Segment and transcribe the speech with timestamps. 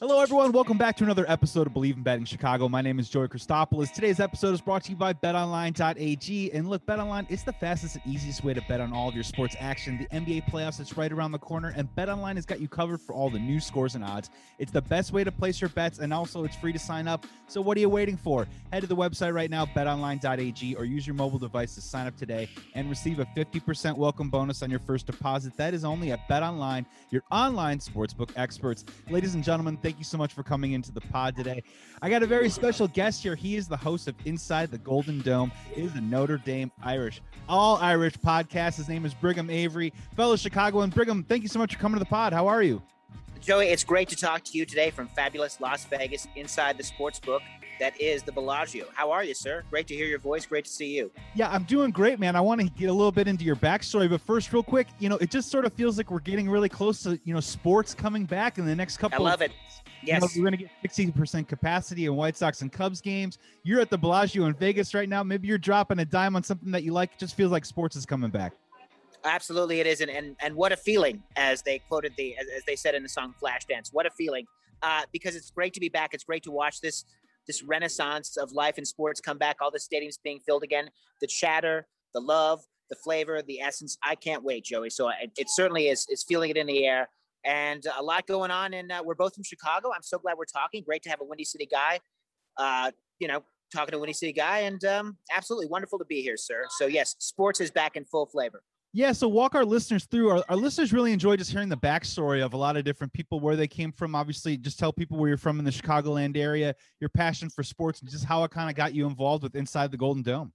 [0.00, 0.52] Hello, everyone.
[0.52, 2.68] Welcome back to another episode of Bleav in Betting Chicago.
[2.68, 3.92] My name is Joey Christopoulos.
[3.92, 6.52] Today's episode is brought to you by BetOnline.ag.
[6.52, 9.24] And look, BetOnline is the fastest and easiest way to bet on all of your
[9.24, 9.98] sports action.
[9.98, 13.12] The NBA playoffs is right around the corner, and BetOnline has got you covered for
[13.12, 14.30] all the new scores and odds.
[14.60, 17.26] It's the best way to place your bets, and also it's free to sign up.
[17.48, 18.46] So what are you waiting for?
[18.72, 22.16] Head to the website right now, BetOnline.ag, or use your mobile device to sign up
[22.16, 25.56] today and receive a 50% welcome bonus on your first deposit.
[25.56, 28.84] That is only at BetOnline, your online sportsbook experts.
[29.10, 31.62] Ladies and gentlemen, thank you so much for coming into the pod today.
[32.02, 33.34] I got a very special guest here.
[33.34, 35.50] He is the host of Inside the Golden Dome.
[35.74, 38.76] He is a Notre Dame Irish, all Irish podcast.
[38.76, 40.90] His name is Brigham Avery, fellow Chicagoan.
[40.90, 42.34] Brigham, thank you so much for coming to the pod.
[42.34, 42.82] How are you?
[43.40, 47.18] Joey, it's great to talk to you today from fabulous Las Vegas inside the sports
[47.18, 47.40] book
[47.78, 48.86] that is the Bellagio.
[48.94, 49.64] How are you, sir?
[49.70, 50.46] Great to hear your voice.
[50.46, 51.10] Great to see you.
[51.34, 52.36] Yeah, I'm doing great, man.
[52.36, 55.08] I want to get a little bit into your backstory, but first, real quick, you
[55.08, 57.94] know, it just sort of feels like we're getting really close to, you know, sports
[57.94, 59.26] coming back in the next couple.
[59.26, 59.52] I love of it.
[60.02, 63.38] Yes, you know, we're going to get 60% capacity in White Sox and Cubs games.
[63.64, 65.22] You're at the Bellagio in Vegas right now.
[65.22, 67.12] Maybe you're dropping a dime on something that you like.
[67.14, 68.52] It just feels like sports is coming back.
[69.24, 72.64] Absolutely, it is, and and, and what a feeling, as they quoted the as, as
[72.66, 74.46] they said in the song "Flashdance." What a feeling,
[74.82, 76.14] uh, because it's great to be back.
[76.14, 77.04] It's great to watch this
[77.48, 79.56] this renaissance of life and sports come back.
[79.60, 80.88] All the stadiums being filled again.
[81.20, 82.60] The chatter, the love,
[82.90, 83.98] the flavor, the essence.
[84.04, 84.90] I can't wait, Joey.
[84.90, 87.08] So it, it certainly is is feeling it in the air,
[87.44, 88.74] and a lot going on.
[88.74, 89.90] And uh, we're both from Chicago.
[89.92, 90.84] I'm so glad we're talking.
[90.84, 91.98] Great to have a Windy City guy.
[92.56, 93.42] Uh, you know,
[93.74, 96.64] talking to Windy City guy, and um, absolutely wonderful to be here, sir.
[96.78, 98.62] So yes, sports is back in full flavor.
[98.98, 100.30] Yeah, so walk our listeners through.
[100.30, 103.38] Our, our, listeners really enjoy just hearing the backstory of a lot of different people,
[103.38, 104.16] where they came from.
[104.16, 108.00] Obviously, just tell people where you're from in the Chicagoland area, your passion for sports,
[108.00, 110.52] and just how it kind of got you involved with Inside the Golden Dome.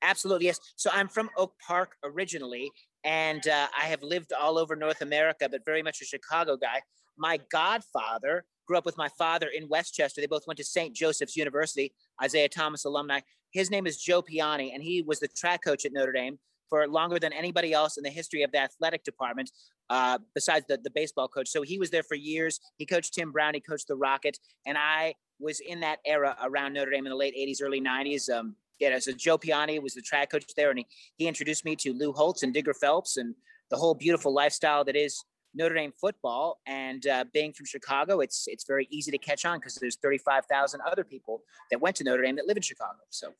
[0.00, 0.58] Absolutely, yes.
[0.76, 2.72] So I'm from Oak Park originally,
[3.04, 6.80] and uh, I have lived all over North America, but very much a Chicago guy.
[7.18, 10.22] My godfather grew up with my father in Westchester.
[10.22, 10.96] They both went to St.
[10.96, 11.92] Joseph's University,
[12.24, 13.20] Isiah Thomas alumni.
[13.52, 16.38] His name is Joe Piane, and he was the track coach at Notre Dame
[16.70, 19.50] for longer than anybody else in the history of the athletic department,
[19.90, 21.48] uh, besides the, the baseball coach.
[21.50, 22.60] So he was there for years.
[22.78, 26.72] He coached Tim Brown, he coached the Rocket, and I was in that era around
[26.72, 28.30] Notre Dame in the late 80s, early 90s.
[28.30, 30.86] Um, yeah, so Joe Piane was the track coach there, and he,
[31.16, 33.34] he introduced me to Lou Holtz and Digger Phelps and
[33.70, 35.22] the whole beautiful lifestyle that is
[35.54, 36.60] Notre Dame football.
[36.66, 40.80] And uh, being from Chicago, it's it's very easy to catch on because there's 35,000
[40.80, 42.98] other people that went to Notre Dame that live in Chicago.
[43.10, 43.32] So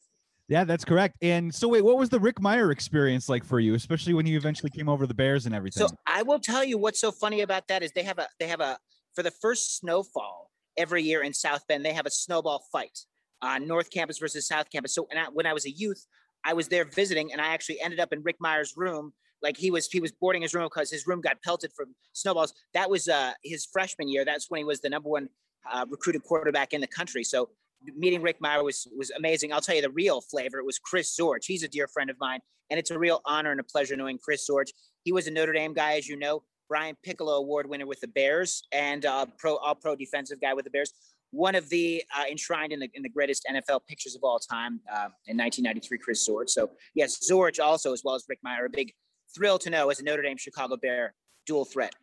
[0.50, 1.14] yeah, that's correct.
[1.22, 4.36] And so, wait, what was the Rick Mirer experience like for you, especially when you
[4.36, 5.86] eventually came over the Bears and everything?
[5.86, 8.48] So I will tell you what's so funny about that is they have a they
[8.48, 8.76] have a
[9.14, 12.98] for the first snowfall every year in South Bend they have a snowball fight
[13.40, 14.92] on North Campus versus South Campus.
[14.92, 16.04] So I, when I was a youth,
[16.44, 19.12] I was there visiting, and I actually ended up in Rick Mirer's room.
[19.42, 22.52] Like he was he was boarding his room because his room got pelted from snowballs.
[22.74, 24.24] That was uh, his freshman year.
[24.24, 25.28] That's when he was the number one
[25.70, 27.22] uh, recruited quarterback in the country.
[27.22, 27.50] So
[27.96, 29.52] meeting Rick Mirer was was amazing.
[29.52, 30.58] I'll tell you the real flavor.
[30.58, 31.44] It was Chris Zorich.
[31.44, 34.18] He's a dear friend of mine, and it's a real honor and a pleasure knowing
[34.18, 34.70] Chris Zorich.
[35.04, 38.08] He was a Notre Dame guy, as you know, Brian Piccolo Award winner with the
[38.08, 40.92] Bears, and uh, pro all pro defensive guy with the Bears.
[41.32, 44.80] One of the uh, enshrined in the in the greatest NFL pictures of all time
[44.90, 46.50] uh, in 1993, Chris Zorich.
[46.50, 48.92] So yes, Zorich also, as well as Rick Mirer, a big
[49.34, 51.14] thrill to know as a Notre Dame Chicago Bear
[51.46, 51.94] dual threat.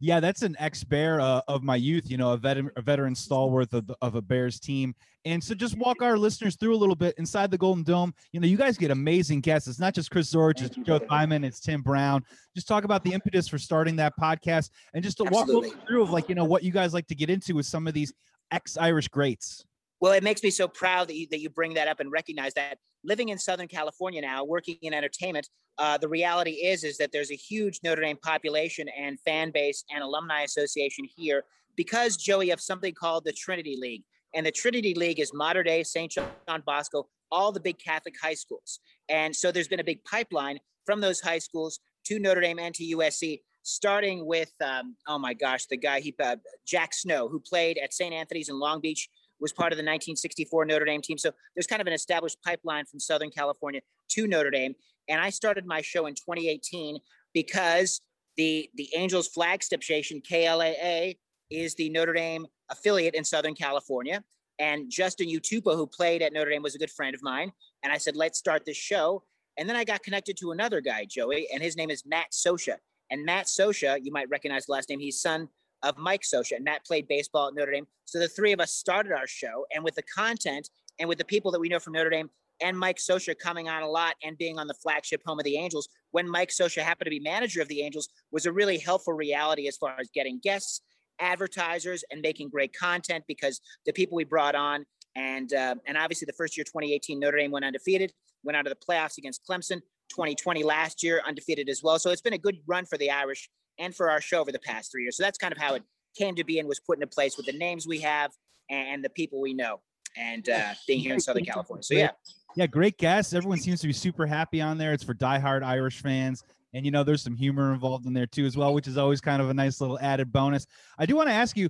[0.00, 3.14] Yeah, that's an ex Bear uh, of my youth, you know, a veteran, a veteran
[3.14, 4.94] stalwart of, of a Bears team.
[5.24, 8.12] And so just walk our listeners through a little bit inside the Golden Dome.
[8.32, 9.68] You know, you guys get amazing guests.
[9.68, 12.22] It's not just Chris Zorich, it's Joe Theismann, it's Tim Brown.
[12.54, 15.70] Just talk about the impetus for starting that podcast and just to Absolutely.
[15.70, 17.86] walk through of like, you know, what you guys like to get into with some
[17.86, 18.12] of these
[18.50, 19.64] ex Irish greats.
[20.04, 22.52] Well, it makes me so proud that you, that you bring that up and recognize
[22.52, 25.48] that living in Southern California now, working in entertainment,
[25.78, 29.82] uh, the reality is is that there's a huge Notre Dame population and fan base
[29.90, 31.44] and alumni association here
[31.74, 34.02] because Joey of something called the Trinity League,
[34.34, 36.12] and the Trinity League is modern day St.
[36.12, 40.58] John Bosco, all the big Catholic high schools, and so there's been a big pipeline
[40.84, 45.32] from those high schools to Notre Dame and to USC starting with um, oh my
[45.32, 46.36] gosh, the guy he uh,
[46.66, 48.12] Jack Snow who played at St.
[48.12, 49.08] Anthony's in Long Beach
[49.40, 51.18] was part of the 1964 Notre Dame team.
[51.18, 54.74] So there's kind of an established pipeline from Southern California to Notre Dame.
[55.08, 56.98] And I started my show in 2018
[57.32, 58.00] because
[58.36, 61.16] the the Angels flagship station KLAA
[61.50, 64.22] is the Notre Dame affiliate in Southern California.
[64.58, 67.52] And Justin Utupo, who played at Notre Dame, was a good friend of mine.
[67.82, 69.24] And I said, let's start this show.
[69.58, 72.76] And then I got connected to another guy, Joey, and his name is Matt Scioscia.
[73.10, 75.00] And Matt Scioscia, you might recognize the last name.
[75.00, 75.48] He's son
[75.84, 77.86] of Mike Scioscia, and Matt played baseball at Notre Dame.
[78.04, 81.24] So the three of us started our show, and with the content and with the
[81.24, 84.38] people that we know from Notre Dame, and Mike Scioscia coming on a lot and
[84.38, 87.60] being on the flagship home of the Angels when Mike Scioscia happened to be manager
[87.60, 90.80] of the Angels was a really helpful reality as far as getting guests,
[91.20, 94.84] advertisers, and making great content because the people we brought on
[95.16, 98.12] and uh, and obviously the first year 2018 Notre Dame went undefeated,
[98.44, 99.80] went out of the playoffs against Clemson.
[100.10, 101.98] 2020 last year undefeated as well.
[101.98, 103.48] So it's been a good run for the Irish
[103.78, 105.16] and for our show over the past three years.
[105.16, 105.82] So that's kind of how it
[106.16, 108.30] came to be and was put into place with the names we have
[108.70, 109.80] and the people we know
[110.16, 111.82] and uh, being here in Southern California.
[111.82, 112.10] So yeah.
[112.56, 113.34] Yeah, great guests.
[113.34, 114.92] Everyone seems to be super happy on there.
[114.92, 116.44] It's for diehard Irish fans.
[116.72, 119.20] And you know, there's some humor involved in there too, as well, which is always
[119.20, 120.66] kind of a nice little added bonus.
[120.98, 121.68] I do want to ask you,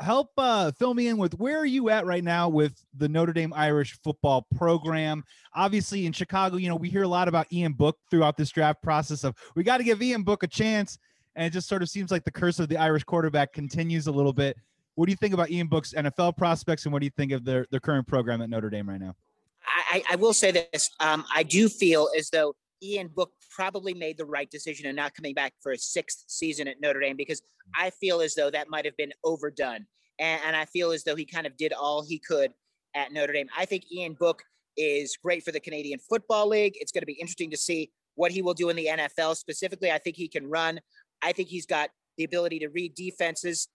[0.00, 3.32] help uh, fill me in with where are you at right now with the Notre
[3.32, 5.24] Dame Irish football program?
[5.54, 8.82] Obviously, in Chicago, you know, we hear a lot about Ian Book throughout this draft
[8.82, 10.98] process of we got to give Ian Book a chance.
[11.36, 14.12] And it just sort of seems like the curse of the Irish quarterback continues a
[14.12, 14.56] little bit.
[14.94, 17.44] What do you think about Ian Book's NFL prospects, and what do you think of
[17.44, 19.16] their their current program at Notre Dame right now?
[19.66, 20.90] I, I will say this.
[21.00, 25.14] Um, I do feel as though Ian Book probably made the right decision in not
[25.14, 27.42] coming back for a sixth season at Notre Dame because
[27.74, 29.86] I feel as though that might have been overdone.
[30.18, 32.52] And, and I feel as though he kind of did all he could
[32.94, 33.48] at Notre Dame.
[33.56, 34.42] I think Ian Book
[34.76, 36.74] is great for the Canadian Football League.
[36.76, 39.90] It's going to be interesting to see what he will do in the NFL specifically.
[39.90, 40.80] I think he can run.
[41.22, 43.68] I think he's got the ability to read defenses.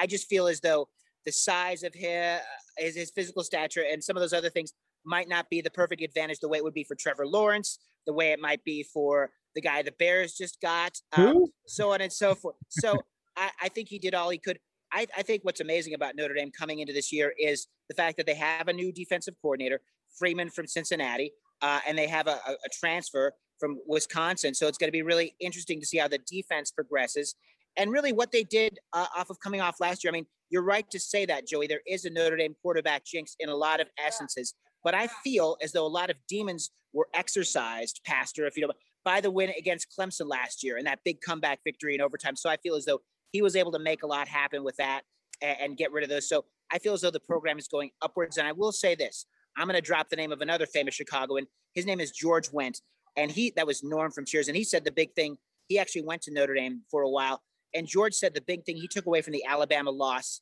[0.00, 0.88] I just feel as though
[1.24, 2.40] the size of his,
[2.76, 4.72] his, his physical stature, and some of those other things
[5.04, 8.12] might not be the perfect advantage the way it would be for Trevor Lawrence, the
[8.12, 12.12] way it might be for the guy the Bears just got, um, so on and
[12.12, 12.56] so forth.
[12.68, 12.98] So
[13.36, 14.58] I, I, think he did all he could.
[14.92, 18.16] I, I, think what's amazing about Notre Dame coming into this year is the fact
[18.16, 19.80] that they have a new defensive coordinator,
[20.18, 21.32] Freeman from Cincinnati,
[21.62, 24.54] uh, and they have a, a transfer from Wisconsin.
[24.54, 27.34] So it's going to be really interesting to see how the defense progresses
[27.76, 30.10] and really what they did uh, off of coming off last year.
[30.10, 31.66] I mean, you're right to say that, Joey.
[31.66, 34.54] There is a Notre Dame quarterback jinx in a lot of essences.
[34.84, 38.72] But I feel as though a lot of demons were exercised, Pastor, if you know,
[39.04, 42.36] by the win against Clemson last year and that big comeback victory in overtime.
[42.36, 43.00] So I feel as though
[43.32, 45.02] he was able to make a lot happen with that
[45.42, 46.28] and, and get rid of those.
[46.28, 48.36] So I feel as though the program is going upwards.
[48.36, 51.46] And I will say this: I'm going to drop the name of another famous Chicagoan.
[51.74, 52.80] His name is George Wendt,
[53.16, 55.36] and he that was Norm from Cheers, and he said the big thing.
[55.68, 57.42] He actually went to Notre Dame for a while,
[57.74, 60.40] and George said the big thing he took away from the Alabama loss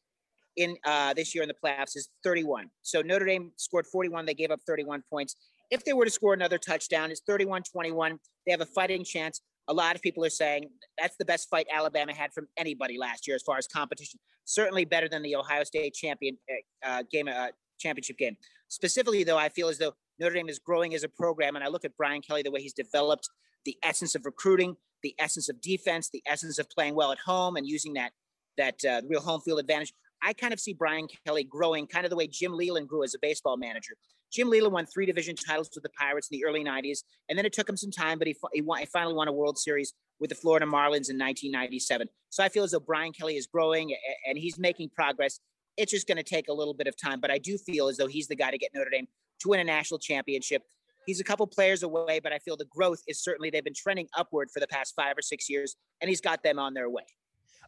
[0.57, 2.69] in uh, this year in the playoffs is 31.
[2.83, 4.27] So Notre Dame scored 41.
[4.27, 5.37] They gave up 31 points.
[5.71, 8.19] If they were to score another touchdown, it's 31 21.
[8.47, 9.41] They have a fighting chance.
[9.69, 13.27] A lot of people are saying that's the best fight Alabama had from anybody last
[13.27, 14.19] year as far as competition.
[14.45, 17.49] Certainly better than the Ohio State champion uh, uh game, uh,
[17.82, 18.37] championship game.
[18.69, 21.69] Specifically, though, I feel as though Notre Dame is growing as a program, and I
[21.69, 23.29] look at Brian Kelly the way he's developed
[23.64, 27.56] the essence of recruiting, the essence of defense, the essence of playing well at home,
[27.56, 28.12] and using that
[28.58, 29.93] that uh, real home field advantage.
[30.23, 33.14] I kind of see Brian Kelly growing kind of the way Jim Leyland grew as
[33.14, 33.94] a baseball manager.
[34.32, 37.44] Jim Leyland won three division titles with the Pirates in the early 90s, and then
[37.44, 39.93] it took him some time, but he, he, won, he finally won a World Series
[40.20, 42.08] with the Florida Marlins in 1997.
[42.31, 43.94] So I feel as though Brian Kelly is growing
[44.26, 45.40] and he's making progress.
[45.77, 47.97] It's just going to take a little bit of time, but I do feel as
[47.97, 49.07] though he's the guy to get Notre Dame
[49.41, 50.63] to win a national championship.
[51.07, 54.07] He's a couple players away, but I feel the growth is certainly they've been trending
[54.17, 57.05] upward for the past five or six years, and he's got them on their way.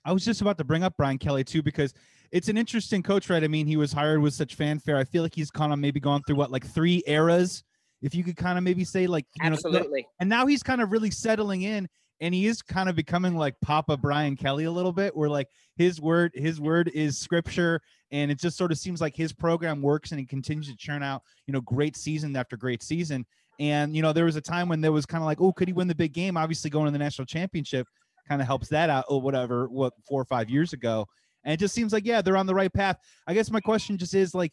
[0.04, 1.94] I was just about to bring up Brian Kelly too because
[2.30, 3.42] it's an interesting coach, right?
[3.42, 4.96] I mean, he was hired with such fanfare.
[4.96, 7.64] I feel like he's kind of maybe gone through what like three eras,
[8.02, 10.02] if you could kind of maybe say like absolutely.
[10.02, 11.88] Know, and now he's kind of really settling in,
[12.20, 15.48] and he is kind of becoming like Papa Brian Kelly a little bit, where like
[15.76, 17.80] his word, his word is scripture,
[18.10, 21.02] and it just sort of seems like his program works, and he continues to churn
[21.02, 23.26] out, you know, great season after great season.
[23.60, 25.68] And you know, there was a time when there was kind of like, oh, could
[25.68, 26.36] he win the big game?
[26.36, 27.86] Obviously, going to the national championship
[28.28, 31.06] kind of helps that out or whatever what four or five years ago
[31.44, 33.96] and it just seems like yeah they're on the right path i guess my question
[33.96, 34.52] just is like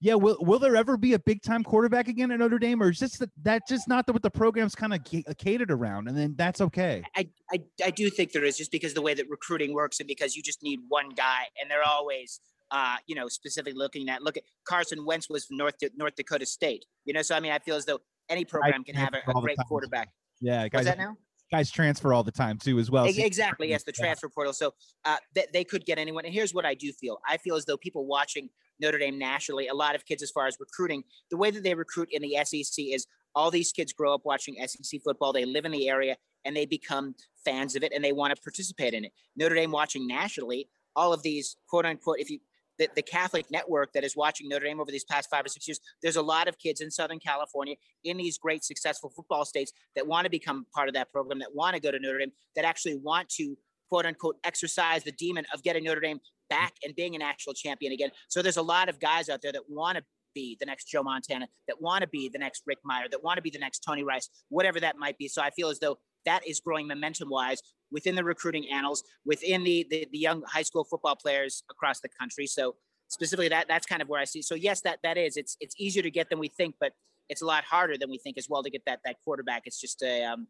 [0.00, 2.90] yeah will, will there ever be a big time quarterback again at notre dame or
[2.90, 5.00] is just that, just not the, what the program's kind of
[5.38, 8.94] catered around and then that's okay I, I i do think there is just because
[8.94, 12.40] the way that recruiting works and because you just need one guy and they're always
[12.70, 16.46] uh, you know, specifically looking at look at Carson Wentz was from North North Dakota
[16.46, 16.84] State.
[17.04, 19.40] You know, so I mean, I feel as though any program can have a, a
[19.40, 20.10] great quarterback.
[20.40, 21.16] Yeah, guys, that now?
[21.50, 23.04] Guys transfer all the time too as well.
[23.04, 24.52] Exactly yes the transfer portal.
[24.52, 24.74] So
[25.04, 27.18] uh, they, they could get anyone and here's what i do feel.
[27.28, 28.48] I feel as though people watching
[28.80, 31.74] notre dame nationally a lot of kids as far as recruiting the way that they
[31.74, 35.64] recruit in the sec is all these kids grow up watching sec football they live
[35.64, 37.14] in the area and they become
[37.44, 39.12] fans of it and they want to participate in it.
[39.36, 42.38] Notre dame watching nationally all of these quote unquote if you
[42.78, 45.66] the, the Catholic network that is watching Notre Dame over these past five or six
[45.66, 49.72] years, there's a lot of kids in Southern California in these great successful football states
[49.94, 52.32] that want to become part of that program, that want to go to Notre Dame,
[52.56, 53.56] that actually want to
[53.88, 56.20] quote unquote exercise the demon of getting Notre Dame
[56.50, 58.10] back and being a national champion again.
[58.28, 60.04] So there's a lot of guys out there that want to
[60.34, 63.36] be the next Joe Montana, that want to be the next Rick Mirer, that want
[63.36, 65.28] to be the next Tony Rice, whatever that might be.
[65.28, 69.64] So I feel as though that is growing momentum wise within the recruiting annals, within
[69.64, 72.46] the, the, the young high school football players across the country.
[72.46, 72.74] So
[73.08, 74.42] specifically that that's kind of where I see.
[74.42, 76.92] So yes, that that is it's it's easier to get than we think, but
[77.28, 79.62] it's a lot harder than we think as well to get that that quarterback.
[79.64, 80.46] It's just a um,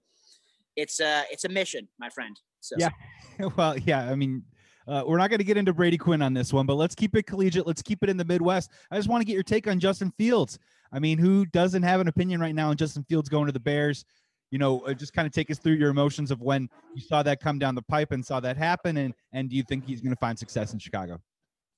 [0.77, 2.39] it's a it's a mission, my friend.
[2.61, 2.91] So yeah,
[3.57, 4.11] well, yeah.
[4.11, 4.43] I mean,
[4.87, 7.17] uh, we're not going to get into Brady Quinn on this one, but let's keep
[7.17, 7.67] it collegiate.
[7.67, 8.71] Let's keep it in the Midwest.
[8.91, 10.59] I just want to get your take on Justin Fields.
[10.93, 13.61] I mean, who doesn't have an opinion right now on Justin Fields going to the
[13.61, 14.05] Bears?
[14.51, 17.23] You know, uh, just kind of take us through your emotions of when you saw
[17.23, 20.01] that come down the pipe and saw that happen, and and do you think he's
[20.01, 21.21] going to find success in Chicago?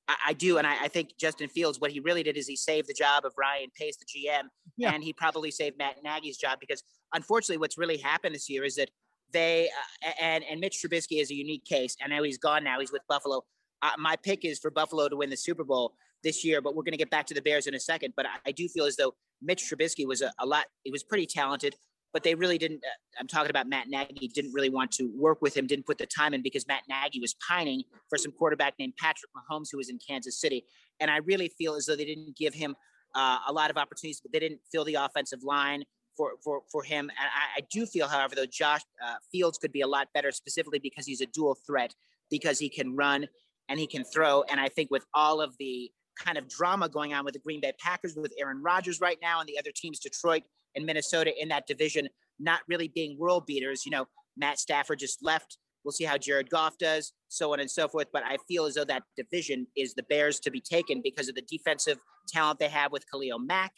[0.08, 2.56] I, I do, and I, I, think Justin Fields, what he really did is he
[2.56, 4.92] saved the job of Ryan Pace, the GM, yeah.
[4.92, 6.82] and he probably saved Matt Nagy's job because
[7.14, 8.90] unfortunately, what's really happened this year is that
[9.32, 9.68] they
[10.06, 11.96] uh, and and Mitch Trubisky is a unique case.
[12.04, 13.42] I know he's gone now; he's with Buffalo.
[13.82, 16.82] Uh, my pick is for Buffalo to win the Super Bowl this year, but we're
[16.82, 18.12] going to get back to the Bears in a second.
[18.16, 20.66] But I, I do feel as though Mitch Trubisky was a, a lot.
[20.84, 21.76] He was pretty talented
[22.12, 22.78] but they really didn't.
[22.84, 24.28] Uh, I'm talking about Matt Nagy.
[24.28, 25.66] Didn't really want to work with him.
[25.66, 29.30] Didn't put the time in because Matt Nagy was pining for some quarterback named Patrick
[29.36, 30.64] Mahomes who was in Kansas City.
[31.00, 32.74] And I really feel as though they didn't give him
[33.14, 35.84] uh, a lot of opportunities, but they didn't fill the offensive line
[36.16, 37.10] for for for him.
[37.10, 40.32] And I, I do feel, however, though Josh uh, Fields could be a lot better,
[40.32, 41.94] specifically because he's a dual threat,
[42.30, 43.26] because he can run
[43.68, 44.42] and he can throw.
[44.42, 47.60] And I think with all of the kind of drama going on with the Green
[47.60, 50.42] Bay Packers with Aaron Rodgers right now and the other teams, Detroit
[50.74, 52.08] and Minnesota in that division,
[52.38, 53.84] not really being world beaters.
[53.84, 55.58] You know, Matt Stafford just left.
[55.84, 58.08] We'll see how Jared Goff does, so on and so forth.
[58.12, 61.34] But I feel as though that division is the Bears to be taken because of
[61.34, 61.98] the defensive
[62.28, 63.72] talent they have with Khalil Mack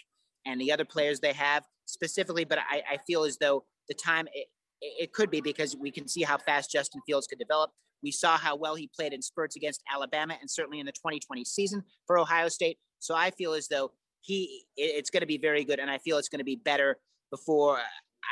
[0.44, 2.44] and the other players they have specifically.
[2.44, 4.48] But I, I feel as though the time it,
[4.80, 7.70] it could be because we can see how fast Justin Fields could develop.
[8.02, 11.44] We saw how well he played in spurts against Alabama and certainly in the 2020
[11.44, 12.78] season for Ohio State.
[12.98, 16.18] So I feel as though he it's going to be very good, and I feel
[16.18, 16.98] it's going to be better
[17.30, 17.78] before.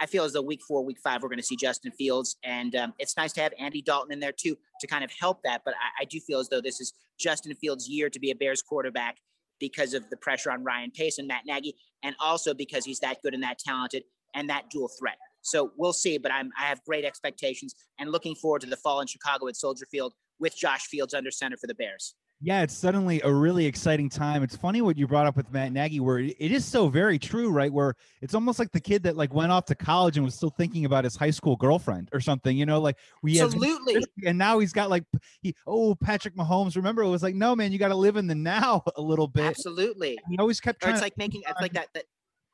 [0.01, 2.75] I feel as though week four, week five, we're going to see Justin Fields, and
[2.77, 5.63] um, it's nice to have Andy Dalton in there too to kind of help that.
[5.65, 8.35] But I, I do feel as though this is Justin Fields' year to be a
[8.35, 9.19] Bears quarterback
[9.59, 13.19] because of the pressure on Ryan Pace and Matt Nagy, and also because he's that
[13.23, 14.05] good and that talented
[14.35, 15.17] and that dual threat.
[15.43, 19.01] So we'll see, but I'm I have great expectations and looking forward to the fall
[19.01, 22.15] in Chicago at Soldier Field with Josh Fields under center for the Bears.
[22.43, 24.43] Yeah, it's suddenly a really exciting time.
[24.43, 27.51] It's funny what you brought up with Matt Nagy, where it is so very true,
[27.51, 27.71] right?
[27.71, 30.49] Where it's almost like the kid that like went off to college and was still
[30.49, 34.03] thinking about his high school girlfriend or something, you know, like we absolutely.
[34.27, 35.05] and now he's got like
[35.43, 36.77] he oh Patrick Mahomes.
[36.77, 39.29] Remember, it was like no man, you got to live in the now a little
[39.29, 39.45] bit.
[39.45, 40.19] Absolutely.
[40.31, 40.81] he always kept.
[40.81, 42.05] Trying or it's like making it's like that that.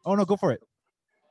[0.05, 0.61] Oh no, go for it.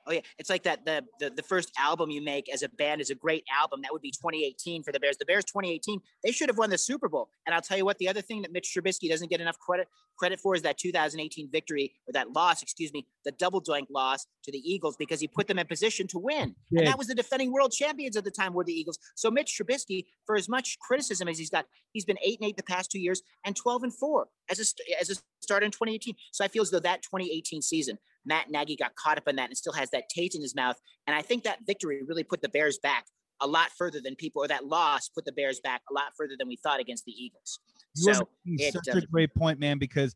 [0.07, 0.85] Oh yeah, it's like that.
[0.85, 3.81] The, the the first album you make as a band is a great album.
[3.81, 5.17] That would be 2018 for the Bears.
[5.17, 7.29] The Bears 2018, they should have won the Super Bowl.
[7.45, 9.87] And I'll tell you what, the other thing that Mitch Trubisky doesn't get enough credit
[10.17, 14.25] credit for is that 2018 victory or that loss, excuse me, the double doink loss
[14.43, 16.55] to the Eagles because he put them in position to win.
[16.71, 16.79] Yeah.
[16.79, 18.97] And that was the defending world champions at the time were the Eagles.
[19.15, 22.57] So Mitch Trubisky, for as much criticism as he's got, he's been eight and eight
[22.57, 26.15] the past two years and 12 and four as a as a start in 2018.
[26.31, 29.49] So I feel as though that 2018 season Matt Nagy got caught up in that
[29.49, 30.75] and still has that taste in his mouth.
[31.07, 33.05] And I think that victory really put the Bears back
[33.41, 36.35] a lot further than people, or that loss put the Bears back a lot further
[36.37, 37.59] than we thought against the Eagles.
[37.95, 40.15] So it, such a um, great point, man, because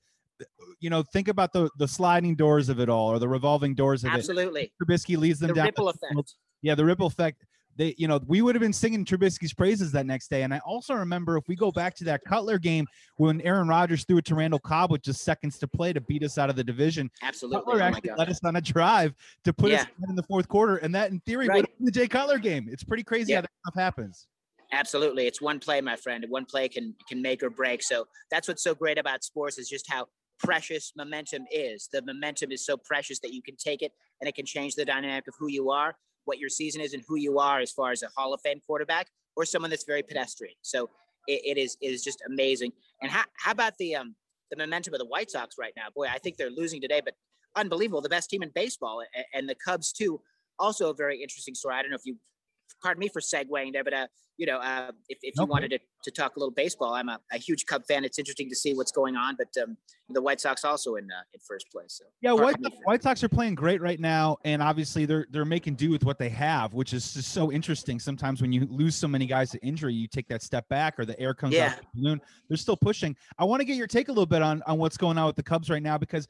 [0.80, 4.04] you know, think about the the sliding doors of it all, or the revolving doors
[4.04, 4.62] of absolutely.
[4.62, 4.72] it.
[4.82, 5.66] Absolutely, Trubisky leads them the down.
[5.66, 6.36] Ripple effect.
[6.62, 7.44] Yeah, the ripple effect
[7.79, 10.43] they, you know, we would have been singing Trubisky's praises that next day.
[10.43, 14.03] And I also remember if we go back to that Cutler game when Aaron Rodgers
[14.03, 16.57] threw it to Randall Cobb with just seconds to play to beat us out of
[16.57, 17.09] the division.
[17.24, 17.62] Absolutely.
[17.62, 19.83] Cutler oh actually led us on a drive to put yeah.
[19.83, 20.75] us in the fourth quarter.
[20.75, 21.55] And that, in theory, right.
[21.55, 22.67] would have been the Jay Cutler game.
[22.69, 23.38] It's pretty crazy yeah.
[23.38, 24.27] how that stuff happens.
[24.74, 25.25] Absolutely.
[25.25, 26.25] It's one play, my friend.
[26.27, 27.81] One play can can make or break.
[27.81, 30.07] So that's what's so great about sports is just how
[30.38, 31.88] precious momentum is.
[31.91, 34.86] The momentum is so precious that you can take it and it can change the
[34.86, 35.95] dynamic of who you are
[36.25, 38.61] what your season is and who you are as far as a Hall of Fame
[38.65, 40.55] quarterback or someone that's very pedestrian.
[40.61, 40.89] So
[41.27, 42.71] it, it is it is just amazing.
[43.01, 44.15] And how, how about the um
[44.51, 45.88] the momentum of the White Sox right now?
[45.95, 47.13] Boy, I think they're losing today, but
[47.55, 48.01] unbelievable.
[48.01, 50.21] The best team in baseball, and, and the Cubs too.
[50.57, 51.75] Also a very interesting story.
[51.75, 52.17] I don't know if you
[52.81, 54.07] pardon me for segueing there, but uh,
[54.39, 55.50] you know, uh, if, if you okay.
[55.50, 58.05] wanted to, to talk a little baseball, I'm a, a, huge Cub fan.
[58.05, 59.75] It's interesting to see what's going on, but um,
[60.07, 62.00] the White Sox also in uh, in first place.
[62.00, 62.55] So yeah, White,
[62.86, 66.17] White Sox are playing great right now, and obviously they're they're making do with what
[66.17, 68.00] they have, which is just so interesting.
[68.00, 71.05] Sometimes when you lose so many guys to injury, you take that step back, or
[71.05, 71.67] the air comes yeah.
[71.67, 72.21] out the balloon.
[72.48, 73.17] They're still pushing.
[73.38, 75.36] I want to get your take a little bit on on what's going on with
[75.36, 76.27] the Cubs right now because.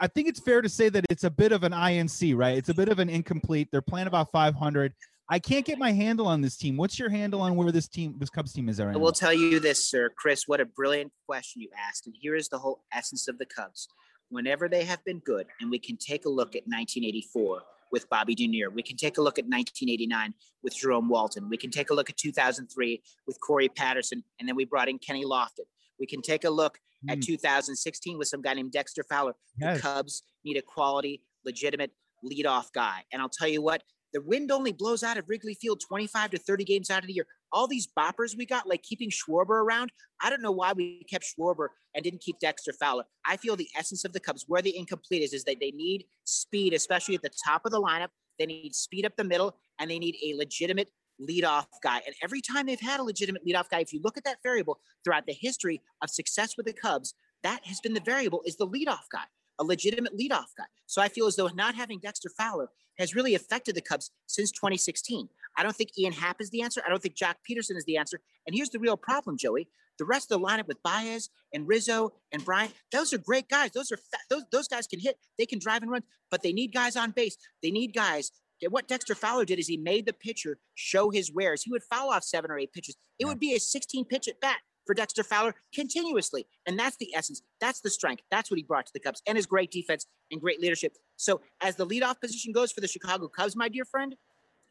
[0.00, 2.56] I think it's fair to say that it's a bit of an INC, right?
[2.56, 3.68] It's a bit of an incomplete.
[3.70, 4.94] They're playing about 500.
[5.30, 6.76] I can't get my handle on this team.
[6.76, 9.12] What's your handle on where this team, this Cubs team is at right I will
[9.12, 10.44] tell you this, sir, Chris.
[10.46, 13.88] What a brilliant question you asked, and here is the whole essence of the Cubs.
[14.30, 18.34] whenever they have been good, and we can take a look at 1984 with Bobby
[18.34, 18.70] Dernier.
[18.70, 21.48] We can take a look at 1989 with Jerome Walton.
[21.48, 24.98] We can take a look at 2003 with Corey Patterson, and then we brought in
[24.98, 25.66] Kenny Lofton.
[25.98, 27.12] We can take a look mm.
[27.12, 29.34] at 2016 with some guy named Dexter Fowler.
[29.58, 29.76] Yes.
[29.76, 31.92] The Cubs need a quality, legitimate
[32.24, 33.04] leadoff guy.
[33.12, 33.82] And I'll tell you what,
[34.18, 37.12] the wind only blows out of Wrigley Field 25 to 30 games out of the
[37.12, 37.26] year.
[37.52, 41.24] All these boppers we got, like keeping Schwarber around, I don't know why we kept
[41.24, 43.04] Schwarber and didn't keep Dexter Fowler.
[43.24, 46.04] I feel the essence of the Cubs, where the incomplete is, is that they need
[46.24, 48.08] speed, especially at the top of the lineup.
[48.40, 50.90] They need speed up the middle, and they need a legitimate
[51.22, 52.00] leadoff guy.
[52.04, 54.80] And every time they've had a legitimate leadoff guy, if you look at that variable
[55.04, 58.66] throughout the history of success with the Cubs, that has been the variable is the
[58.66, 59.26] leadoff guy
[59.58, 60.64] a legitimate leadoff guy.
[60.86, 64.50] So I feel as though not having Dexter Fowler has really affected the Cubs since
[64.52, 65.28] 2016.
[65.56, 66.82] I don't think Ian Happ is the answer.
[66.84, 68.20] I don't think Joc Pederson is the answer.
[68.46, 69.68] And here's the real problem, Joey.
[69.98, 73.72] The rest of the lineup with Baez and Rizzo and Bryant, those are great guys.
[73.72, 75.16] Those are fa- those those guys can hit.
[75.36, 77.36] They can drive and run, but they need guys on base.
[77.62, 78.30] They need guys.
[78.70, 81.62] What Dexter Fowler did is he made the pitcher show his wares.
[81.62, 82.96] He would foul off seven or eight pitches.
[83.18, 84.58] It would be a 16 pitch at bat
[84.88, 86.46] for Dexter Fowler continuously.
[86.66, 87.42] And that's the essence.
[87.60, 88.22] That's the strength.
[88.30, 90.96] That's what he brought to the Cubs and his great defense and great leadership.
[91.16, 94.16] So, as the leadoff position goes for the Chicago Cubs, my dear friend,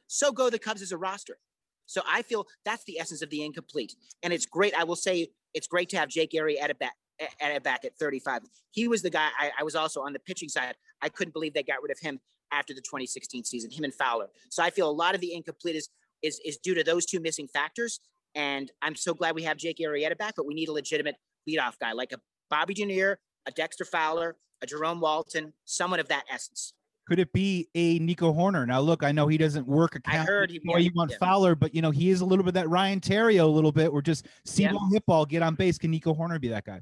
[0.08, 1.38] so go the Cubs as a roster.
[1.86, 3.96] So, I feel that's the essence of the incomplete.
[4.24, 4.74] And it's great.
[4.76, 6.94] I will say it's great to have Jake back.
[7.42, 8.44] At a back at 35.
[8.70, 10.76] He was the guy I, I was also on the pitching side.
[11.02, 12.20] I couldn't believe they got rid of him
[12.52, 14.28] after the 2016 season, him and Fowler.
[14.52, 15.90] So I feel a lot of the incomplete is
[16.22, 18.00] is, is due to those two missing factors.
[18.38, 21.16] And I'm so glad we have Jake Arrieta back, but we need a legitimate
[21.50, 22.20] leadoff guy like a
[22.52, 23.18] Bobby Dernier,
[23.48, 26.74] a Dexter Fowler, a Jerome Walton, someone of that essence.
[27.08, 28.68] Could it be a Nico Hoerner?
[28.68, 31.18] Now, look, I know he doesn't work a I heard he, you want yeah.
[31.20, 33.92] Fowler, but you know he is a little bit that Ryan Theriot, a little bit.
[33.92, 34.74] We're just see yeah.
[34.74, 35.80] ball, hit ball, get on base.
[35.80, 36.82] Can Nico Hoerner be that guy?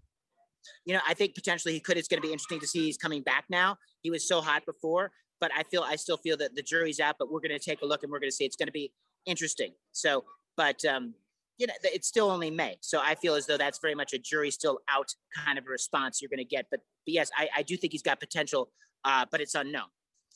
[0.83, 1.95] You know, I think potentially he could.
[1.95, 3.77] It's going to be interesting to see he's coming back now.
[4.01, 7.15] He was so hot before, but I feel I still feel that the jury's out.
[7.17, 8.45] But we're going to take a look and we're going to see.
[8.45, 8.91] It's going to be
[9.27, 9.74] interesting.
[9.91, 10.25] So,
[10.58, 11.13] but um,
[11.58, 12.78] you know, it's still only May.
[12.82, 16.22] So I feel as though that's very much a jury still out kind of response
[16.22, 16.68] you're going to get.
[16.70, 18.70] But, but yes, I, I do think he's got potential,
[19.04, 19.88] uh, but it's unknown.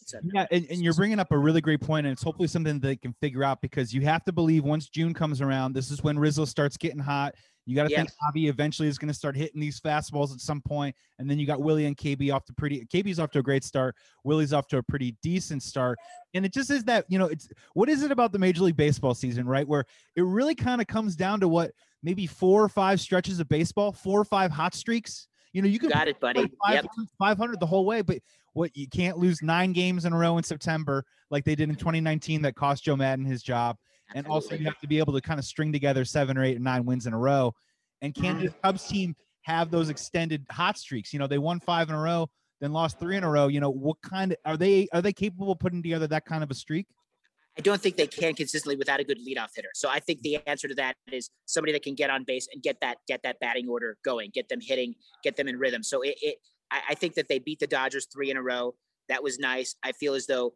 [0.01, 0.31] It's unknown.
[0.33, 2.95] Yeah, and, and you're bringing up a really great point, and it's hopefully something they
[2.95, 6.17] can figure out because you have to believe once June comes around, this is when
[6.17, 7.35] Rizzo starts getting hot.
[7.69, 10.59] You got to think Javi eventually is going to start hitting these fastballs at some
[10.59, 12.83] point, and then you got Willie and KB off to pretty.
[12.91, 13.95] KB's off to a great start.
[14.23, 15.99] Willie's off to a pretty decent start,
[16.33, 18.75] and it just is that you know it's what is it about the Major League
[18.75, 19.67] Baseball season, right?
[19.67, 21.69] Where it really kind of comes down to what
[22.01, 25.27] maybe four or five stretches of baseball, four or five hot streaks.
[25.53, 26.51] You know, you can got it, buddy.
[26.65, 26.85] 500, yep.
[27.19, 28.17] 500 the whole way, but
[28.53, 31.75] what you can't lose nine games in a row in September like they did in
[31.75, 33.77] 2019 that cost Joe Maddon his job
[34.15, 36.57] and also you have to be able to kind of string together seven or eight
[36.57, 37.53] or nine wins in a row.
[38.01, 38.45] And can mm-hmm.
[38.45, 41.13] the Cubs team have those extended hot streaks?
[41.13, 42.29] You know, they won five in a row,
[42.61, 43.47] then lost three in a row.
[43.47, 46.43] You know, what kind of are they are they capable of putting together that kind
[46.43, 46.87] of a streak?
[47.57, 49.69] I don't think they can consistently without a good leadoff hitter.
[49.73, 52.63] So I think the answer to that is somebody that can get on base and
[52.63, 55.83] get that get that batting order going, get them hitting, get them in rhythm.
[55.83, 56.37] So it, it
[56.71, 58.75] I, I think that they beat the Dodgers three in a row.
[59.09, 59.75] That was nice.
[59.83, 60.53] I feel as though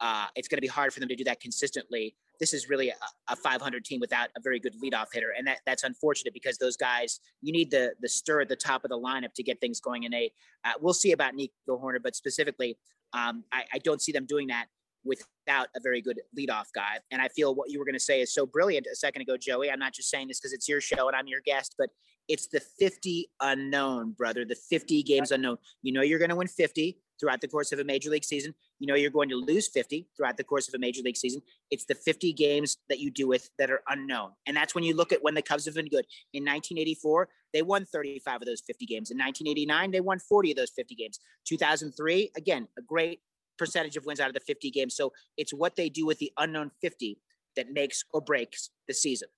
[0.00, 2.90] uh, it's going to be hard for them to do that consistently this is really
[2.90, 2.94] a,
[3.28, 6.76] a 500 team without a very good leadoff hitter, and that that's unfortunate because those
[6.76, 9.80] guys you need the the stir at the top of the lineup to get things
[9.80, 10.04] going.
[10.04, 10.30] And a
[10.64, 12.78] uh, we'll see about Nico Hoerner, but specifically,
[13.12, 14.66] um, I, I don't see them doing that
[15.04, 16.98] without a very good leadoff guy.
[17.10, 19.36] And I feel what you were going to say is so brilliant a second ago,
[19.36, 19.70] Joey.
[19.70, 21.90] I'm not just saying this because it's your show and I'm your guest, but
[22.28, 24.44] it's the 50 unknown, brother.
[24.44, 25.58] The 50 games unknown.
[25.82, 28.54] You know you're going to win 50 throughout the course of a major league season.
[28.78, 31.42] You know you're going to lose 50 throughout the course of a major league season.
[31.70, 34.32] It's the 50 games that you do with that are unknown.
[34.46, 36.06] And that's when you look at when the Cubs have been good.
[36.32, 39.10] In 1984, they won 35 of those 50 games.
[39.10, 41.20] In 1989, they won 40 of those 50 games.
[41.46, 43.20] 2003, again, a great
[43.58, 44.94] percentage of wins out of the 50 games.
[44.94, 47.18] So it's what they do with the unknown 50
[47.56, 49.28] that makes or breaks the season.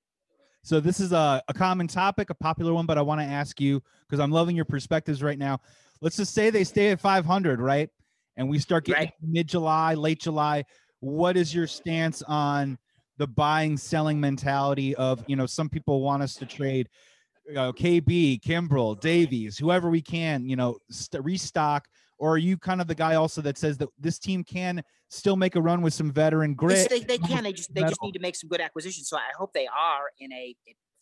[0.65, 3.61] So this is a, a common topic, a popular one, but I want to ask
[3.61, 5.61] you because I'm loving your perspectives right now
[6.01, 7.89] let's just say they stay at 500, right?
[8.37, 9.13] And we start getting right.
[9.23, 10.65] mid July, late July.
[11.01, 12.79] What is your stance on
[13.19, 16.89] the buying selling mentality of, you know, some people want us to trade
[17.51, 21.87] uh, KB, Kimbrel, Davies, whoever we can, you know, st- restock?
[22.19, 25.37] Or are you kind of the guy also that says that this team can still
[25.37, 26.89] make a run with some veteran grit?
[26.91, 27.45] They, they can.
[27.45, 29.09] They just they just need to make some good acquisitions.
[29.09, 30.55] So I hope they are in a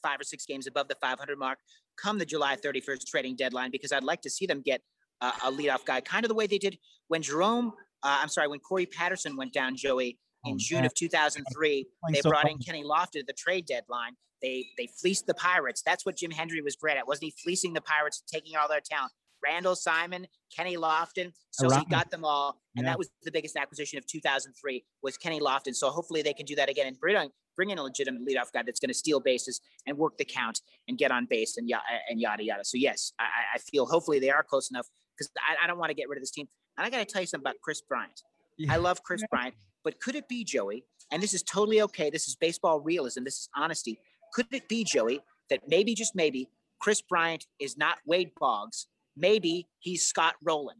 [0.02, 1.58] five or six games above the 500 mark
[1.96, 4.82] come the July 31st trading deadline because I'd like to see them get
[5.20, 6.78] uh, a leadoff guy, kind of the way they did
[7.08, 10.94] when Jerome, uh, I'm sorry, when Corey Patterson went down, Joey, in oh, June of
[10.94, 11.86] 2003.
[12.12, 12.52] They so brought fun.
[12.52, 14.12] in Kenny Lofton at the trade deadline.
[14.42, 15.82] They they fleeced the Pirates.
[15.84, 17.34] That's what Jim Hendry was great at, wasn't he?
[17.42, 19.12] Fleecing the Pirates, taking all their talent.
[19.44, 21.32] Randall Simon, Kenny Lofton.
[21.50, 22.92] So he got them all, and yeah.
[22.92, 25.74] that was the biggest acquisition of 2003 was Kenny Lofton.
[25.74, 28.52] So hopefully they can do that again and bring in, bring in a legitimate leadoff
[28.52, 31.70] guy that's going to steal bases and work the count and get on base and,
[32.08, 32.64] and yada yada.
[32.64, 35.90] So yes, I, I feel hopefully they are close enough because I, I, don't want
[35.90, 36.46] to get rid of this team.
[36.76, 38.22] And I got to tell you something about Kris Bryant.
[38.58, 38.74] Yeah.
[38.74, 40.84] I love Kris Bryant, but could it be Joey?
[41.12, 42.10] And this is totally okay.
[42.10, 43.24] This is baseball realism.
[43.24, 43.98] This is honesty.
[44.32, 46.48] Could it be Joey that maybe just maybe
[46.80, 48.86] Kris Bryant is not Wade Boggs?
[49.16, 50.76] Maybe he's Scott Rolen,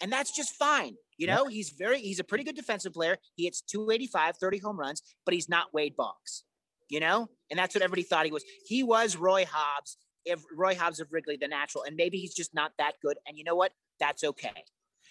[0.00, 0.96] and that's just fine.
[1.18, 3.18] You know, he's very he's a pretty good defensive player.
[3.34, 6.44] He hits 285, 30 home runs, but he's not Wade Boggs.
[6.88, 8.44] You know, and that's what everybody thought he was.
[8.64, 12.54] He was Roy Hobbs, if Roy Hobbs of Wrigley, the natural, and maybe he's just
[12.54, 13.18] not that good.
[13.26, 13.72] And you know what?
[14.00, 14.64] That's okay.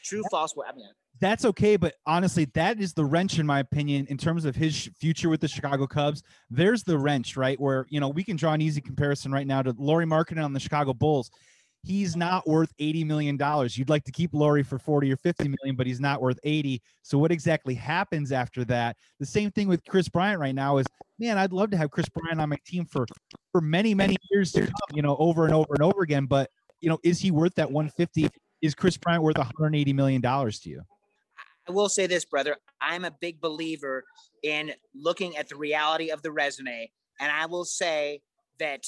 [0.03, 0.55] True, false.
[0.67, 0.87] I mean,
[1.19, 4.89] that's okay, but honestly, that is the wrench, in my opinion, in terms of his
[4.99, 6.23] future with the Chicago Cubs.
[6.49, 7.59] There's the wrench, right?
[7.59, 10.53] Where you know we can draw an easy comparison right now to Lauri Markkanen on
[10.53, 11.29] the Chicago Bulls
[11.83, 13.77] he's not worth 80 million dollars.
[13.77, 16.81] You'd like to keep Lauri for 40 or 50 million, but he's not worth 80.
[17.01, 18.97] So what exactly happens after that?
[19.19, 20.85] The same thing with Kris Bryant right now is,
[21.19, 23.05] man, I'd love to have Kris Bryant on my team for
[23.51, 26.49] for many many years to come, you know, over and over and over again, but
[26.81, 28.29] you know, is he worth that 150?
[28.61, 30.81] Is Kris Bryant worth 180 million dollars to you?
[31.67, 32.55] I will say this, brother.
[32.81, 34.03] I'm a big believer
[34.43, 38.21] in looking at the reality of the resume, and I will say
[38.59, 38.85] that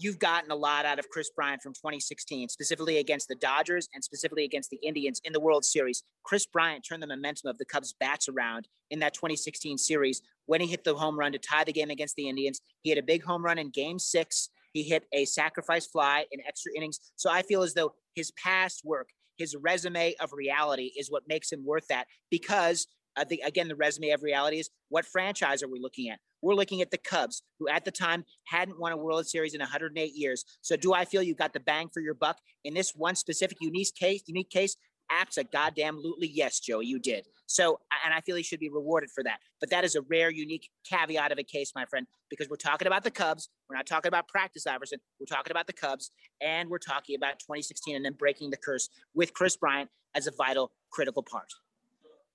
[0.00, 4.02] you've gotten a lot out of Kris Bryant from 2016, specifically against the Dodgers and
[4.02, 6.02] specifically against the Indians in the World Series.
[6.24, 10.60] Kris Bryant turned the momentum of the Cubs' bats around in that 2016 series when
[10.60, 12.60] he hit the home run to tie the game against the Indians.
[12.82, 14.48] He had a big home run in game six.
[14.72, 16.98] He hit a sacrifice fly in extra innings.
[17.16, 21.52] So I feel as though his past work, his resume of reality is what makes
[21.52, 22.86] him worth that because
[23.16, 26.18] uh, again, the resume of reality is what franchise are we looking at?
[26.42, 29.60] We're looking at the Cubs, who at the time hadn't won a World Series in
[29.60, 30.44] 108 years.
[30.62, 33.58] So, do I feel you got the bang for your buck in this one specific
[33.60, 34.22] unique case?
[34.26, 34.76] Unique case,
[35.10, 37.26] Apps goddamn lutely yes, Joey, you did.
[37.46, 39.40] So, and I feel he should be rewarded for that.
[39.58, 42.86] But that is a rare, unique caveat of a case, my friend, because we're talking
[42.86, 43.48] about the Cubs.
[43.68, 45.00] We're not talking about practice Iverson.
[45.18, 48.88] We're talking about the Cubs, and we're talking about 2016 and then breaking the curse
[49.14, 51.48] with Kris Bryant as a vital, critical part.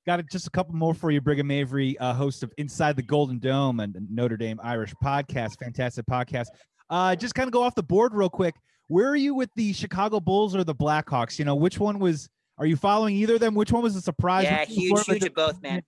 [0.06, 3.40] Got just a couple more for you, Brigham Avery, uh, host of Inside the Golden
[3.40, 5.58] Dome and Notre Dame Irish podcast.
[5.60, 6.46] Fantastic podcast.
[6.92, 8.54] Uh, just kind of go off the board real quick.
[8.88, 11.40] Where are you with the Chicago Bulls or the Blackhawks?
[11.40, 12.30] You know, which one was?
[12.60, 13.56] Are you following either of them?
[13.56, 14.44] Which one was a surprise?
[14.44, 15.82] Yeah, huge, huge at both, man.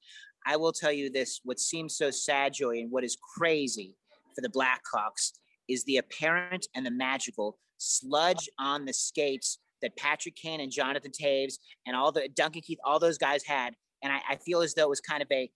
[0.48, 3.94] I will tell you this: what seems so sad, Joy, and what is crazy
[4.34, 5.34] for the Blackhawks
[5.70, 11.12] is the apparent and the magical sludge on the skates that Patrick Kane and Jonathan
[11.12, 13.76] Toews and all the Duncan Keith, all those guys had
[14.08, 15.50] and I, I feel as though it was kind of a,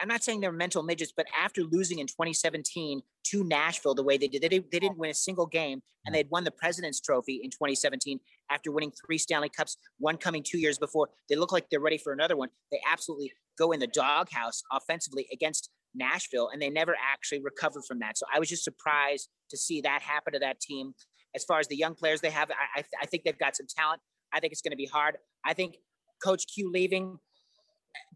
[0.00, 4.16] I'm not saying they're mental midgets, but after losing in 2017 to Nashville the way
[4.16, 7.40] they did, they, they didn't win a single game, and they'd won the President's Trophy
[7.44, 8.18] in 2017
[8.50, 11.10] after winning three Stanley Cups, one coming two years before.
[11.28, 12.48] They look like they're ready for another one.
[12.72, 18.00] They absolutely go in the doghouse offensively against Nashville, and they never actually recovered from
[18.00, 18.18] that.
[18.18, 20.94] So I was just surprised to see that happen to that team.
[21.36, 23.66] As far as the young players they have, I, I, I think they've got some
[23.68, 24.00] talent.
[24.32, 25.18] I think it's going to be hard.
[25.44, 25.76] I think
[26.22, 27.18] Coach Q leaving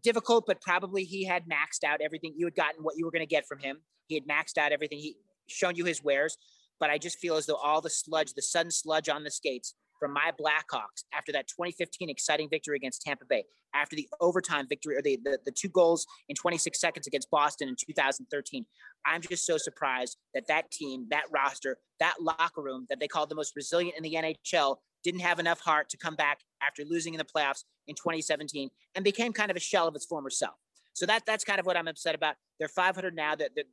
[0.03, 2.33] difficult, but probably he had maxed out everything.
[2.35, 3.81] You had gotten what you were going to get from him.
[4.07, 4.99] He had maxed out everything.
[4.99, 5.15] He
[5.47, 6.37] shown you his wares.
[6.79, 9.75] But I just feel as though all the sludge, the sudden sludge on the skates
[9.99, 13.43] from my Blackhawks after that 2015 exciting victory against Tampa Bay,
[13.75, 17.67] after the overtime victory or the, the, the two goals in 26 seconds against Boston
[17.67, 18.65] in 2013.
[19.05, 23.29] I'm just so surprised that that team, that roster, that locker room that they called
[23.29, 27.13] the most resilient in the NHL didn't have enough heart to come back after losing
[27.13, 30.55] in the playoffs in 2017 and became kind of a shell of its former self.
[30.93, 32.35] So that that's kind of what I'm upset about.
[32.59, 33.35] They're 500 now.
[33.35, 33.65] That they've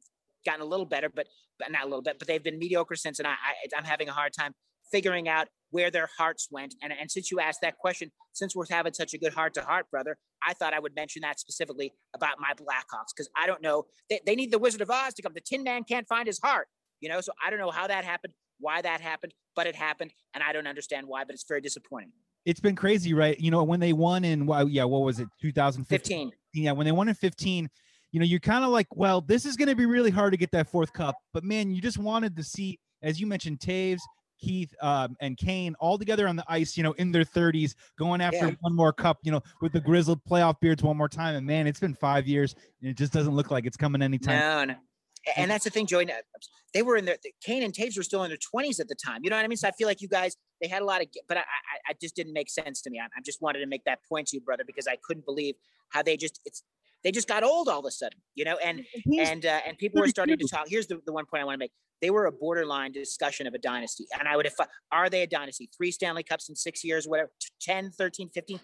[0.44, 1.26] gotten a little better, but,
[1.58, 2.18] but not a little bit.
[2.18, 4.54] But they've been mediocre since, and I, I I'm having a hard time
[4.92, 6.74] figuring out where their hearts went.
[6.82, 9.62] And and since you asked that question, since we're having such a good heart to
[9.62, 13.62] heart, brother, I thought I would mention that specifically about my Blackhawks because I don't
[13.62, 15.32] know they, they need the Wizard of Oz to come.
[15.34, 16.68] The Tin Man can't find his heart,
[17.00, 17.20] you know.
[17.20, 20.52] So I don't know how that happened, why that happened, but it happened, and I
[20.52, 21.24] don't understand why.
[21.24, 22.12] But it's very disappointing
[22.46, 23.38] it's been crazy, right?
[23.38, 26.30] You know, when they won in well, yeah, what was it, 2015?
[26.54, 27.68] Yeah, when they won in 15,
[28.12, 30.38] you know, you're kind of like, well, this is going to be really hard to
[30.38, 31.16] get that fourth cup.
[31.34, 33.98] But man, you just wanted to see, as you mentioned, Toews,
[34.38, 38.20] Keith, um, and Kane all together on the ice, you know, in their 30s, going
[38.20, 38.54] after yeah.
[38.60, 41.34] one more cup, you know, with the grizzled playoff beards one more time.
[41.34, 44.38] And man, it's been five years, and it just doesn't look like it's coming anytime.
[44.38, 44.74] No, no
[45.26, 45.42] Mm-hmm.
[45.42, 46.10] and that's the thing, Joey.
[46.10, 46.16] Uh,
[46.72, 49.20] they were in their Kane and Toews were still in their twenties at the time.
[49.24, 49.56] You know what I mean?
[49.56, 51.92] So I feel like you guys they had a lot of, but I, I, I
[52.00, 53.00] just didn't make sense to me.
[53.00, 55.54] I, I just wanted to make that point to you, brother, because I couldn't believe
[55.90, 56.62] how they just it's
[57.04, 58.84] they just got old all of a sudden, you know, and
[59.20, 60.66] and uh, and people were starting to talk.
[60.68, 61.72] Here's the, the one point I want to make.
[62.02, 64.04] They were a borderline discussion of a dynasty.
[64.18, 65.70] And I would have, are they a dynasty?
[65.74, 68.60] Three Stanley Cups in six years, whatever, t- 10, 13, 15.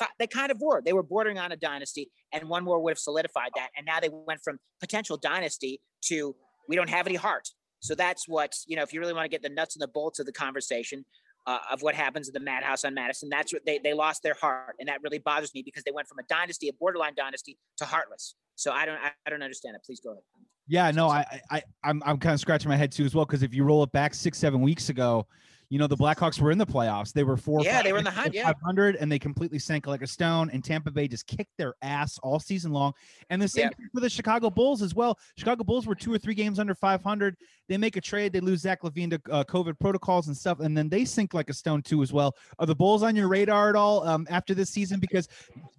[0.00, 0.82] Fi- They kind of were.
[0.84, 3.68] They were bordering on a dynasty, and one more would have solidified that.
[3.76, 6.34] And now they went from potential dynasty to
[6.68, 7.48] we don't have any heart.
[7.80, 9.88] So that's what, you know, if you really want to get the nuts and the
[9.88, 11.04] bolts of the conversation,
[11.46, 13.28] uh, of what happens at the Madhouse on Madison.
[13.28, 16.08] That's what they they lost their heart, and that really bothers me because they went
[16.08, 18.34] from a dynasty, a borderline dynasty, to heartless.
[18.54, 19.82] So I don't I, I don't understand it.
[19.84, 20.22] Please go ahead.
[20.68, 23.42] Yeah, no, I, I, I'm, I'm kind of scratching my head too as well because
[23.42, 25.26] if you roll it back six, seven weeks ago,
[25.72, 27.14] you know the Blackhawks were in the playoffs.
[27.14, 27.62] They were four.
[27.64, 28.44] Yeah, five- they were in the hunt, yeah.
[28.44, 30.50] 500, and they completely sank like a stone.
[30.52, 32.92] And Tampa Bay just kicked their ass all season long.
[33.30, 33.68] And the same Yeah.
[33.78, 35.18] thing for the Chicago Bulls as well.
[35.38, 37.36] Chicago Bulls were two or three games under 500.
[37.70, 38.34] They make a trade.
[38.34, 41.48] They lose Zach LaVine to uh, COVID protocols and stuff, and then they sink like
[41.48, 42.36] a stone too as well.
[42.58, 45.00] Are the Bulls on your radar at all um, after this season?
[45.00, 45.26] Because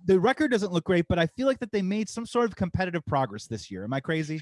[0.06, 2.56] the record doesn't look great, but I feel like that they made some sort of
[2.56, 3.84] competitive progress this year.
[3.84, 4.41] Am I crazy?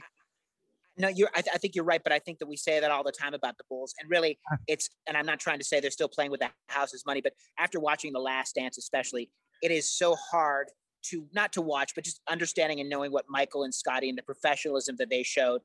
[0.97, 1.29] No, you're.
[1.35, 3.11] I, th- I think you're right, but I think that we say that all the
[3.11, 4.57] time about the Bulls, and really, ah.
[4.67, 4.89] it's.
[5.07, 7.79] And I'm not trying to say they're still playing with the house's money, but after
[7.79, 9.29] watching the Last Dance, especially,
[9.63, 10.67] it is so hard
[11.03, 14.23] to not to watch, but just understanding and knowing what Michael and Scottie and the
[14.23, 15.61] professionalism that they showed,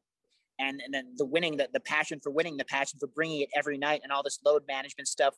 [0.61, 3.49] and and then the winning, the the passion for winning, the passion for bringing it
[3.55, 5.35] every night, and all this load management stuff,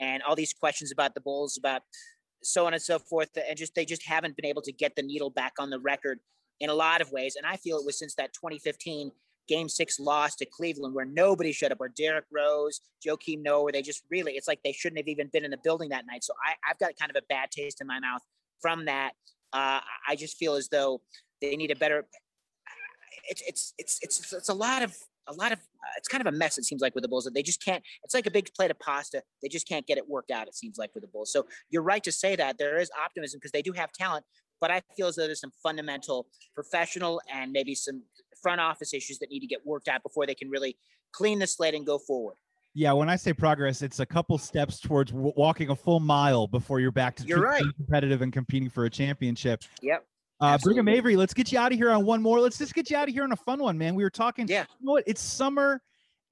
[0.00, 1.82] and all these questions about the Bulls, about
[2.42, 5.02] so on and so forth, and just they just haven't been able to get the
[5.02, 6.20] needle back on the record
[6.60, 7.36] in a lot of ways.
[7.36, 9.10] And I feel it was since that 2015
[9.50, 13.72] game six loss to Cleveland where nobody showed up, where Derrick Rose, Joakim Noah, where
[13.72, 16.22] they just really, it's like they shouldn't have even been in the building that night.
[16.24, 18.22] So I, I've got kind of a bad taste in my mouth
[18.62, 19.12] from that.
[19.52, 21.02] Uh, I just feel as though
[21.42, 22.06] they need a better,
[23.28, 24.94] it's, it's, it's, it's, it's a lot of,
[25.26, 26.56] a lot of, uh, it's kind of a mess.
[26.56, 28.70] It seems like with the Bulls that they just can't, it's like a big plate
[28.70, 29.22] of pasta.
[29.42, 30.48] They just can't get it worked out.
[30.48, 31.32] It seems like with the Bulls.
[31.32, 34.24] So you're right to say that there is optimism because they do have talent,
[34.60, 38.02] but I feel as though there's some fundamental professional and maybe some
[38.42, 40.76] front office issues that need to get worked out before they can really
[41.12, 42.36] clean the slate and go forward.
[42.72, 46.46] Yeah, when I say progress, it's a couple steps towards w- walking a full mile
[46.46, 47.60] before you're back to You're right.
[47.60, 49.64] being competitive and competing for a championship.
[49.82, 50.04] Yep.
[50.40, 52.40] Uh, Brigham Avery, let's get you out of here on one more.
[52.40, 53.94] Let's just get you out of here on a fun one, man.
[53.94, 54.46] We were talking.
[54.48, 54.64] Yeah.
[54.78, 55.04] You know what?
[55.06, 55.82] It's summer,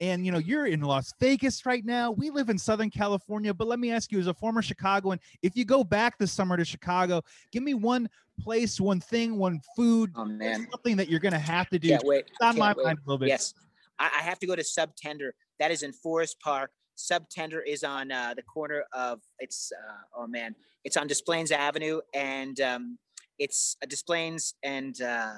[0.01, 2.11] and you know you're in Las Vegas right now.
[2.11, 5.55] We live in Southern California, but let me ask you, as a former Chicagoan, if
[5.55, 8.09] you go back this summer to Chicago, give me one
[8.39, 10.25] place, one thing, one food, Oh
[10.71, 11.89] something that you're gonna have to do.
[11.89, 12.25] can't wait.
[12.27, 12.85] It's on my wait.
[12.85, 13.29] mind a little bit.
[13.29, 13.53] Yes,
[13.99, 15.31] I, have to go to Subtender.
[15.59, 16.71] That is in Forest Park.
[16.97, 19.71] Subtender is on uh, the corner of it's.
[19.71, 22.97] Uh, oh man, it's on Desplaines Avenue, and um,
[23.37, 25.33] it's uh, Desplaines and uh,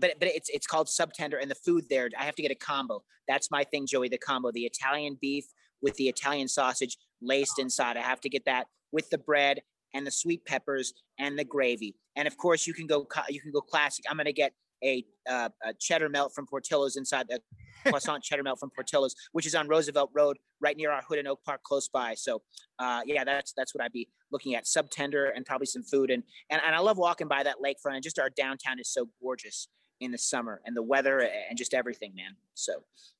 [0.00, 2.08] but but it's it's called Subtender, and the food there.
[2.18, 3.02] I have to get a combo.
[3.28, 4.08] That's my thing, Joey.
[4.08, 5.44] The combo, the Italian beef
[5.82, 7.96] with the Italian sausage laced inside.
[7.96, 9.60] I have to get that with the bread
[9.94, 11.96] and the sweet peppers and the gravy.
[12.16, 14.04] And of course, you can go you can go classic.
[14.08, 14.52] I'm gonna get
[14.84, 17.40] a, uh, a cheddar melt from Portillo's inside the
[17.86, 21.28] croissant cheddar melt from Portillo's, which is on Roosevelt Road, right near our Hood and
[21.28, 22.14] Oak Park, close by.
[22.14, 22.42] So,
[22.78, 26.10] uh, yeah, that's that's what I'd be looking at: sub tender and probably some food.
[26.10, 27.94] And and and I love walking by that lakefront.
[27.94, 29.68] And just our downtown is so gorgeous
[30.00, 32.36] in the summer, and the weather and just everything, man.
[32.54, 32.72] So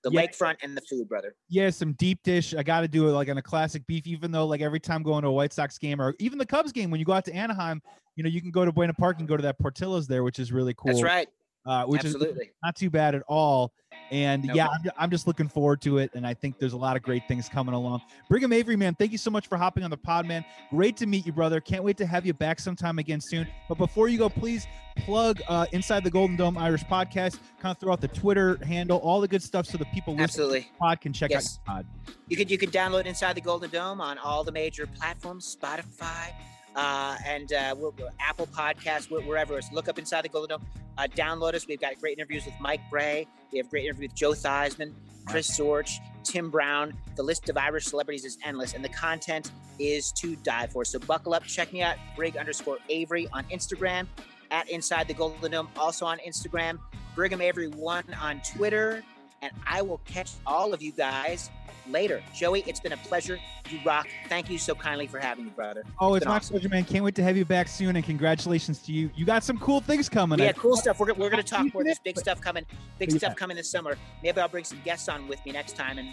[0.02, 0.26] the Yeah.
[0.26, 1.34] lakefront and the food, brother.
[1.48, 2.54] Yeah, some deep dish.
[2.54, 5.02] I got to do it like on a classic beef, even though like every time
[5.02, 7.24] going to a White Sox game or even the Cubs game, when you go out
[7.26, 7.80] to Anaheim,
[8.14, 10.38] you know, you can go to Buena Park and go to that Portillo's there, which
[10.38, 10.92] is really cool.
[10.92, 11.28] That's right.
[11.66, 12.16] Uh, which is
[12.62, 13.72] not too bad at all.
[14.12, 14.54] And No.
[14.54, 16.12] yeah, I'm, I'm just looking forward to it.
[16.14, 18.02] And I think there's a lot of great things coming along.
[18.28, 20.44] Brigham Avery, man, thank you so much for hopping on the pod, man.
[20.70, 21.60] Great to meet you, brother.
[21.60, 23.48] Can't wait to have you back sometime again soon.
[23.68, 27.78] But before you go, please plug uh, Inside the Golden Dome Irish podcast, kind of
[27.78, 30.66] throw out the Twitter handle, all the good stuff so the people listening to the
[30.78, 31.58] pod can check Yes.
[31.66, 31.86] out your pod.
[32.28, 36.32] You could you could download Inside the Golden Dome on all the major platforms, Spotify,
[36.76, 37.74] uh, and uh,
[38.20, 39.60] Apple Podcasts, wherever.
[39.60, 40.66] So look up Inside the Golden Dome.
[40.98, 41.66] Uh, download us.
[41.66, 43.26] We've got great interviews with Mike Brey.
[43.52, 44.92] We have great interview with Joe Theismann,
[45.26, 46.94] Chris Zorich, Tim Brown.
[47.16, 50.84] The list of Irish celebrities is endless, and the content is to die for.
[50.84, 51.44] So buckle up.
[51.44, 54.06] Check me out, Brig underscore Avery on Instagram,
[54.50, 56.78] at Inside the Golden Dome, also on Instagram,
[57.14, 59.02] Brigham Avery One on Twitter,
[59.42, 61.50] and I will catch all of you guys
[61.90, 62.22] later.
[62.34, 63.38] Joey, it's been a pleasure.
[63.70, 64.06] You rock.
[64.28, 65.82] Thank you so kindly for having me, brother.
[65.98, 66.54] Oh, it's been my awesome.
[66.54, 66.84] pleasure, man.
[66.84, 67.96] Can't wait to have you back soon.
[67.96, 69.10] And congratulations to you.
[69.14, 70.38] You got some cool things coming.
[70.38, 70.98] Yeah, cool stuff.
[71.00, 71.82] We're, we're going to talk more.
[71.84, 72.64] There's big stuff coming.
[72.98, 73.18] Big Yeah.
[73.18, 73.96] stuff coming this summer.
[74.22, 76.08] Maybe I'll bring some guests on with me next time, and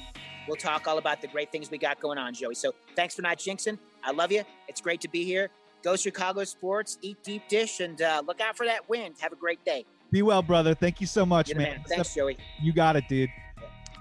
[0.48, 2.56] we'll talk all about the great things we got going on, Joey.
[2.56, 3.78] So thanks for not jinxing.
[4.04, 4.44] I love you.
[4.68, 5.50] It's great to be here.
[5.84, 6.98] Go Chicago sports.
[7.02, 9.16] Eat deep dish, and uh, look out for that wind.
[9.20, 9.86] Have a great day.
[10.12, 10.74] Be well, brother.
[10.76, 11.58] Thank you so much, man.
[11.58, 11.84] man.
[11.88, 12.38] Thanks, Joey.
[12.62, 13.30] You got it, dude.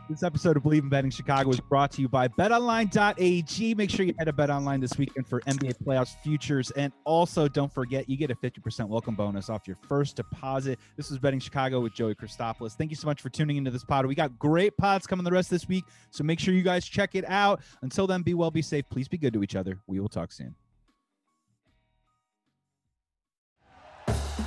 [0.09, 3.75] This episode of Bleav in Betting Chicago is brought to you by betonline.ag.
[3.75, 6.71] Make sure you head to betonline this weekend for NBA playoffs futures.
[6.73, 10.81] And also, don't forget, you get a 50% welcome bonus off your first deposit.
[10.97, 12.73] This is Betting Chicago with Joey Christopoulos.
[12.73, 14.05] Thank you so much for tuning into this pod.
[14.05, 15.85] We got great pods coming the rest of this week.
[16.11, 17.63] So make sure you guys check it out.
[17.83, 18.85] Until then, be well, be safe.
[18.91, 19.79] Please be good to each other.
[19.87, 20.57] We will talk soon.